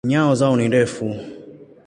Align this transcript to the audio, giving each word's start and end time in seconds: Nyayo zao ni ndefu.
Nyayo 0.07 0.33
zao 0.35 0.55
ni 0.55 0.65
ndefu. 0.69 1.05